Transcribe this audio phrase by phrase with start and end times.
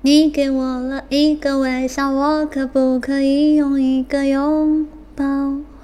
[0.00, 4.86] 你给我了一个微笑，我可不可以用一个拥
[5.16, 5.24] 抱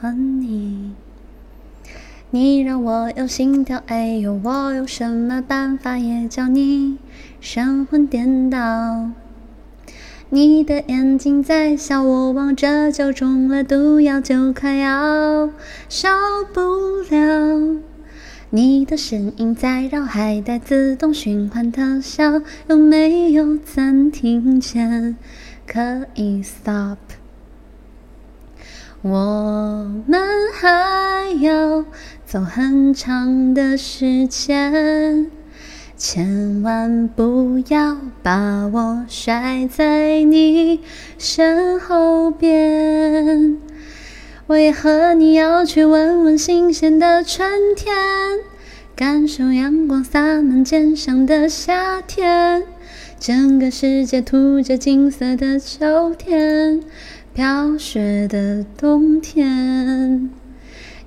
[0.00, 0.92] 还你？
[2.30, 6.98] 你让我有心跳，哎呦，我有什么办法也叫你
[7.40, 9.10] 神魂颠倒？
[10.30, 15.50] 你的眼睛在笑，我望着就中了毒药，就快要
[15.88, 16.08] 受
[16.52, 16.60] 不
[17.10, 17.80] 了。
[18.54, 25.16] 你的声音在绕，还带自动循环特效，有没有暂停键
[25.66, 26.98] 可以 stop？
[29.02, 30.20] 我们
[30.52, 31.84] 还要
[32.24, 35.32] 走很长的时间，
[35.96, 40.78] 千万不要把我甩在你
[41.18, 43.53] 身后边。
[44.46, 47.94] 我也和你要去闻闻新鲜的春天，
[48.94, 52.62] 感受阳光洒满肩上的夏天，
[53.18, 56.82] 整个世界涂着金色的秋天，
[57.32, 60.28] 飘雪的冬天。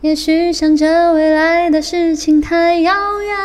[0.02, 3.38] 也许想着未来的事情太遥远，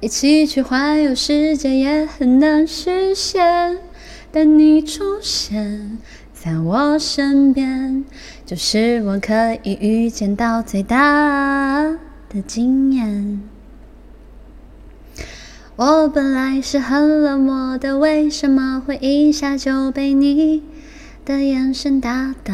[0.00, 3.78] 一起去环游世界也很难实现，
[4.32, 5.96] 但你出现。
[6.38, 8.04] 在我身边，
[8.44, 11.82] 就是我可以预见到最大
[12.28, 13.40] 的惊艳。
[15.76, 20.62] 我本来是很冷漠的，为什么会一下就被你
[21.24, 22.52] 的眼神打倒？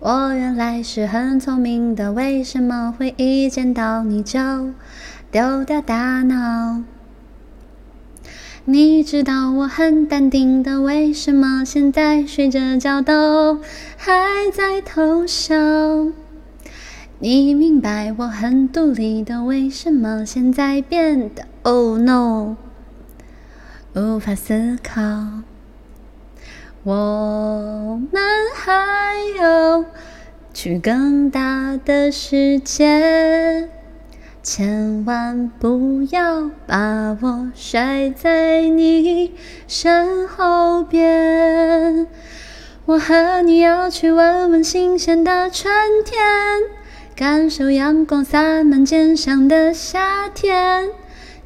[0.00, 4.40] 我原来是很聪明的，为什么会一见到你就
[5.30, 6.82] 丢掉大脑？
[8.70, 13.60] 你知道我很淡定的，为什么现在睡着觉都
[13.96, 15.54] 还在偷笑？
[17.18, 22.56] 你明白我很独立的，为什么现在变得 Oh no，
[23.94, 25.00] 无法思考？
[26.82, 28.22] 我们
[28.54, 29.82] 还要
[30.52, 33.70] 去更大的世界。
[34.50, 39.34] 千万不要把我甩在你
[39.66, 42.06] 身后边，
[42.86, 45.70] 我和你要去闻闻新鲜的春
[46.02, 46.16] 天，
[47.14, 50.88] 感受阳光洒满肩上的夏天，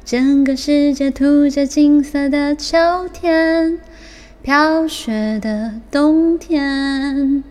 [0.05, 2.77] 整个世界涂着金色的秋
[3.11, 3.79] 天，
[4.41, 7.43] 飘雪的冬天。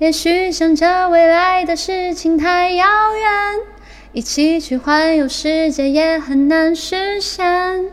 [0.00, 2.84] 也许想着未来的事情太遥
[3.14, 3.75] 远。
[4.16, 7.84] 一起去环游世界也很难实现，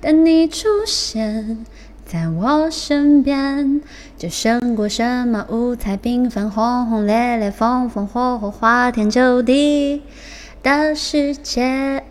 [0.00, 1.66] 但你出现
[2.06, 3.80] 在我身边，
[4.16, 10.02] 就胜过什么五彩缤纷、轰轰烈烈、风风火火、花天酒地
[10.62, 12.04] 的世界。